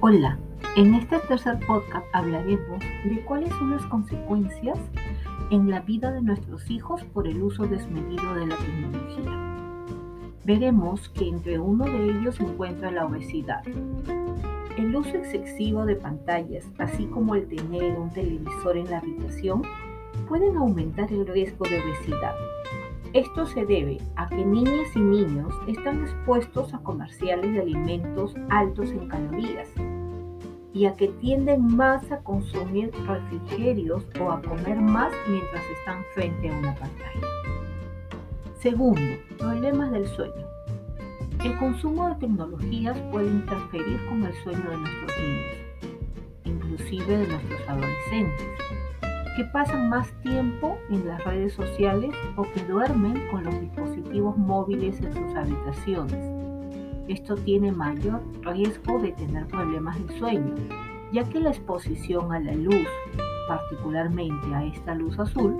Hola, 0.00 0.38
en 0.76 0.94
este 0.94 1.18
tercer 1.18 1.58
podcast 1.66 2.06
hablaremos 2.12 2.78
de 3.04 3.20
cuáles 3.24 3.50
son 3.54 3.72
las 3.72 3.84
consecuencias 3.86 4.78
en 5.50 5.68
la 5.68 5.80
vida 5.80 6.12
de 6.12 6.22
nuestros 6.22 6.70
hijos 6.70 7.02
por 7.12 7.26
el 7.26 7.42
uso 7.42 7.66
desmedido 7.66 8.32
de 8.34 8.46
la 8.46 8.56
tecnología. 8.58 9.56
Veremos 10.44 11.08
que 11.08 11.28
entre 11.28 11.58
uno 11.58 11.84
de 11.84 12.12
ellos 12.12 12.36
se 12.36 12.44
encuentra 12.44 12.92
la 12.92 13.06
obesidad. 13.06 13.64
El 14.76 14.94
uso 14.94 15.16
excesivo 15.16 15.84
de 15.84 15.96
pantallas, 15.96 16.64
así 16.78 17.06
como 17.06 17.34
el 17.34 17.48
tener 17.48 17.98
un 17.98 18.10
televisor 18.10 18.76
en 18.76 18.88
la 18.88 18.98
habitación, 18.98 19.62
pueden 20.28 20.56
aumentar 20.56 21.12
el 21.12 21.26
riesgo 21.26 21.64
de 21.68 21.80
obesidad. 21.80 22.36
Esto 23.14 23.46
se 23.46 23.64
debe 23.64 23.96
a 24.16 24.28
que 24.28 24.44
niñas 24.44 24.94
y 24.94 25.00
niños 25.00 25.54
están 25.66 26.02
expuestos 26.02 26.74
a 26.74 26.78
comerciales 26.80 27.54
de 27.54 27.62
alimentos 27.62 28.34
altos 28.50 28.90
en 28.90 29.08
calorías 29.08 29.70
y 30.74 30.84
a 30.84 30.94
que 30.94 31.08
tienden 31.08 31.74
más 31.74 32.12
a 32.12 32.22
consumir 32.22 32.92
refrigerios 33.06 34.04
o 34.20 34.30
a 34.30 34.42
comer 34.42 34.78
más 34.78 35.10
mientras 35.26 35.64
están 35.78 36.04
frente 36.14 36.50
a 36.50 36.58
una 36.58 36.74
pantalla. 36.74 37.26
Segundo, 38.60 39.00
problemas 39.38 39.90
del 39.90 40.06
sueño. 40.08 40.46
El 41.42 41.56
consumo 41.56 42.10
de 42.10 42.16
tecnologías 42.16 42.98
puede 43.10 43.28
interferir 43.28 44.04
con 44.10 44.22
el 44.22 44.34
sueño 44.42 44.70
de 44.70 44.76
nuestros 44.76 45.12
niños, 45.18 45.94
inclusive 46.44 47.16
de 47.16 47.26
nuestros 47.26 47.68
adolescentes 47.68 48.48
que 49.38 49.44
pasan 49.44 49.88
más 49.88 50.10
tiempo 50.20 50.76
en 50.90 51.06
las 51.06 51.22
redes 51.22 51.52
sociales 51.52 52.10
o 52.34 52.42
que 52.42 52.60
duermen 52.64 53.28
con 53.30 53.44
los 53.44 53.60
dispositivos 53.60 54.36
móviles 54.36 55.00
en 55.00 55.12
sus 55.12 55.36
habitaciones. 55.36 56.18
Esto 57.06 57.36
tiene 57.36 57.70
mayor 57.70 58.20
riesgo 58.42 58.98
de 58.98 59.12
tener 59.12 59.46
problemas 59.46 59.96
de 60.04 60.18
sueño, 60.18 60.56
ya 61.12 61.22
que 61.22 61.38
la 61.38 61.50
exposición 61.50 62.32
a 62.32 62.40
la 62.40 62.52
luz, 62.52 62.84
particularmente 63.46 64.52
a 64.52 64.64
esta 64.64 64.96
luz 64.96 65.16
azul, 65.20 65.56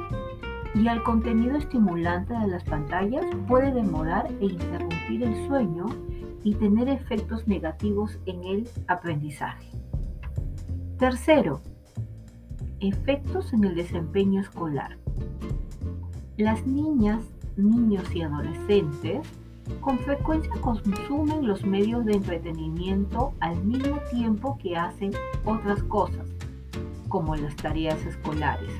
y 0.75 0.89
al 0.89 1.01
contenido 1.05 1.57
estimulante 1.57 2.35
de 2.35 2.49
las 2.49 2.65
pantallas 2.65 3.27
puede 3.47 3.73
demorar 3.73 4.27
e 4.41 4.47
interrumpir 4.47 5.23
el 5.23 5.47
sueño 5.47 5.87
y 6.43 6.57
tener 6.57 6.89
efectos 6.89 7.47
negativos 7.47 8.19
en 8.27 8.43
el 8.43 8.69
aprendizaje. 8.89 9.71
Tercero, 10.99 11.61
Efectos 12.81 13.53
en 13.53 13.65
el 13.65 13.75
desempeño 13.75 14.41
escolar. 14.41 14.99
Las 16.37 16.67
niñas, 16.67 17.23
niños 17.57 18.15
y 18.15 18.23
adolescentes 18.23 19.27
con 19.81 19.99
frecuencia 19.99 20.53
consumen 20.61 21.47
los 21.47 21.65
medios 21.65 22.05
de 22.05 22.15
entretenimiento 22.15 23.33
al 23.41 23.63
mismo 23.65 23.99
tiempo 24.11 24.59
que 24.63 24.77
hacen 24.77 25.13
otras 25.45 25.83
cosas, 25.85 26.27
como 27.09 27.37
las 27.37 27.55
tareas 27.57 28.05
escolares. 28.07 28.73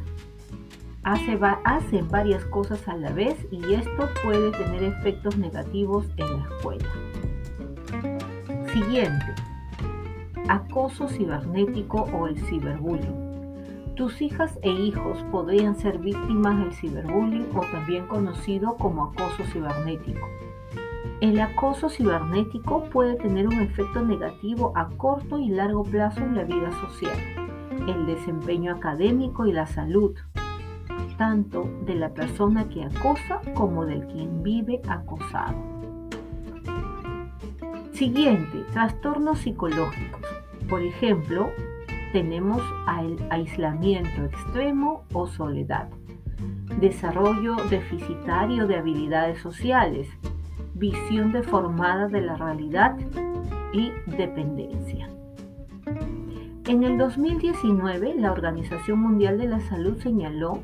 hacen 1.03 2.09
varias 2.09 2.45
cosas 2.47 2.87
a 2.89 2.97
la 2.97 3.13
vez 3.13 3.37
y 3.51 3.75
esto 3.75 4.09
puede 4.23 4.51
tener 4.53 4.83
efectos 4.83 5.37
negativos 5.37 6.07
en 6.17 6.39
la 6.39 6.49
escuela. 6.49 6.89
Siguiente. 8.73 9.35
Acoso 10.49 11.09
cibernético 11.09 12.03
o 12.13 12.27
el 12.27 12.39
ciberbullying. 12.47 13.28
Tus 13.99 14.23
hijas 14.23 14.57
e 14.63 14.71
hijos 14.71 15.25
podrían 15.33 15.75
ser 15.75 15.99
víctimas 15.99 16.57
del 16.57 16.73
ciberbullying 16.73 17.49
o 17.53 17.63
también 17.73 18.07
conocido 18.07 18.77
como 18.77 19.07
acoso 19.07 19.45
cibernético. 19.53 20.25
El 21.21 21.41
acoso 21.41 21.89
cibernético 21.89 22.85
puede 22.91 23.17
tener 23.17 23.49
un 23.49 23.55
efecto 23.55 24.01
negativo 24.01 24.73
a 24.77 24.89
corto 24.91 25.41
y 25.41 25.49
largo 25.49 25.83
plazo 25.83 26.21
en 26.21 26.37
la 26.37 26.45
vida 26.45 26.71
social, 26.81 27.19
el 27.89 28.07
desempeño 28.07 28.73
académico 28.73 29.47
y 29.47 29.53
la 29.53 29.67
salud, 29.67 30.15
tanto 31.17 31.69
de 31.85 31.97
la 31.97 32.11
persona 32.11 32.69
que 32.69 32.85
acosa 32.85 33.41
como 33.55 33.85
del 33.85 34.07
quien 34.07 34.45
vive 34.45 34.81
acosado. 34.87 35.57
Siguiente, 37.91 38.65
trastornos 38.73 39.41
psicológicos. 39.41 40.23
Por 40.69 40.83
ejemplo, 40.83 41.51
tenemos 42.13 42.63
aislamiento 43.31 44.25
extremo 44.25 45.05
o 45.13 45.27
soledad, 45.27 45.89
desarrollo 46.81 47.57
deficitario 47.69 48.67
de 48.67 48.77
habilidades 48.77 49.41
sociales, 49.41 50.09
visión 50.75 51.33
deformada 51.33 52.09
de 52.09 52.21
la 52.21 52.37
realidad 52.37 52.97
y 53.73 53.93
dependencia. 54.07 55.09
En 56.67 56.85
el 56.85 56.99
2019, 56.99 58.15
la 58.17 58.33
Organización 58.33 59.01
Mundial 59.01 59.39
de 59.39 59.49
la 59.49 59.61
Salud 59.61 59.97
señaló 59.99 60.61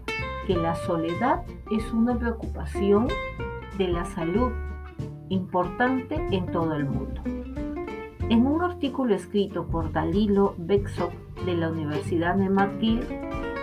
que 0.46 0.54
la 0.54 0.74
soledad 0.74 1.42
es 1.70 1.92
una 1.92 2.14
preocupación 2.18 3.08
de 3.78 3.88
la 3.88 4.04
salud 4.04 4.52
importante 5.30 6.16
en 6.30 6.46
todo 6.52 6.74
el 6.74 6.84
mundo. 6.84 7.22
En 8.30 8.46
un 8.46 8.62
artículo 8.62 9.14
escrito 9.14 9.66
por 9.66 9.92
Dalilo 9.92 10.54
Bexop 10.56 11.12
de 11.44 11.54
la 11.54 11.70
Universidad 11.70 12.36
de 12.36 12.48
McGill, 12.48 13.02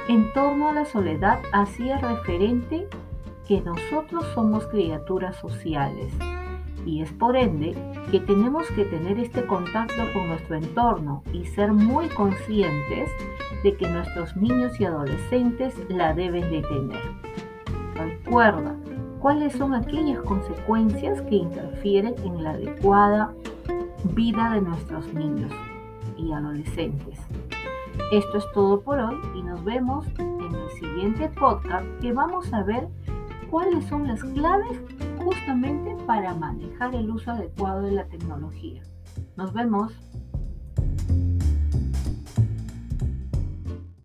en 0.07 0.31
torno 0.33 0.69
a 0.69 0.73
la 0.73 0.85
soledad 0.85 1.39
hacía 1.51 1.97
referente 1.97 2.87
que 3.47 3.61
nosotros 3.61 4.23
somos 4.35 4.67
criaturas 4.67 5.35
sociales 5.37 6.13
y 6.85 7.01
es 7.01 7.11
por 7.11 7.35
ende 7.35 7.75
que 8.11 8.19
tenemos 8.19 8.67
que 8.71 8.85
tener 8.85 9.19
este 9.19 9.45
contacto 9.45 10.03
con 10.13 10.27
nuestro 10.27 10.55
entorno 10.55 11.23
y 11.33 11.45
ser 11.45 11.73
muy 11.73 12.07
conscientes 12.09 13.09
de 13.63 13.75
que 13.75 13.89
nuestros 13.89 14.35
niños 14.35 14.79
y 14.79 14.85
adolescentes 14.85 15.75
la 15.89 16.13
deben 16.13 16.49
de 16.51 16.61
tener. 16.61 17.01
Recuerda 17.95 18.75
cuáles 19.19 19.53
son 19.53 19.73
aquellas 19.73 20.19
consecuencias 20.21 21.21
que 21.23 21.35
interfieren 21.35 22.15
en 22.23 22.43
la 22.43 22.51
adecuada 22.51 23.33
vida 24.13 24.51
de 24.53 24.61
nuestros 24.61 25.13
niños 25.13 25.51
y 26.17 26.31
adolescentes. 26.31 27.19
Esto 28.11 28.37
es 28.37 28.51
todo 28.53 28.81
por 28.81 28.99
hoy 28.99 29.17
y 29.35 29.43
nos 29.43 29.63
vemos 29.63 30.05
en 30.17 30.55
el 30.55 30.69
siguiente 30.71 31.29
podcast 31.29 31.85
que 32.01 32.11
vamos 32.13 32.51
a 32.53 32.63
ver 32.63 32.87
cuáles 33.49 33.85
son 33.85 34.07
las 34.07 34.23
claves 34.23 34.81
justamente 35.17 35.95
para 36.05 36.33
manejar 36.33 36.95
el 36.95 37.09
uso 37.09 37.31
adecuado 37.31 37.83
de 37.83 37.91
la 37.91 38.05
tecnología. 38.05 38.81
Nos 39.35 39.53
vemos. 39.53 39.93